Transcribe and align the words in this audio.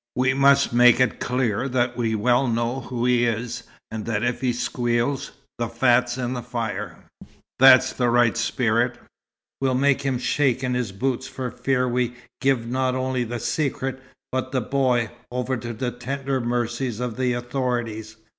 We 0.15 0.33
must 0.33 0.73
make 0.73 0.99
it 0.99 1.19
clear 1.19 1.69
that 1.69 1.95
we 1.95 2.15
well 2.15 2.47
know 2.47 2.79
who 2.79 3.05
he 3.05 3.23
is, 3.25 3.61
and 3.91 4.03
that 4.07 4.23
if 4.23 4.41
he 4.41 4.51
squeals, 4.51 5.29
the 5.59 5.67
fat's 5.67 6.17
in 6.17 6.33
the 6.33 6.41
fire!" 6.41 6.97
"That's 7.59 7.93
the 7.93 8.09
right 8.09 8.35
spirit. 8.35 8.97
We'll 9.61 9.75
make 9.75 10.01
him 10.01 10.17
shake 10.17 10.63
in 10.63 10.73
his 10.73 10.91
boots 10.91 11.27
for 11.27 11.51
fear 11.51 11.87
we 11.87 12.15
give 12.41 12.65
not 12.67 12.95
only 12.95 13.23
the 13.23 13.39
secret, 13.39 14.01
but 14.31 14.51
the 14.51 14.61
boy, 14.61 15.11
over 15.29 15.55
to 15.57 15.71
the 15.71 15.91
tender 15.91 16.41
mercies 16.41 16.99
of 16.99 17.15
the 17.15 17.33
authorities. 17.33 18.15